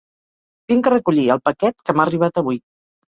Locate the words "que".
1.91-1.97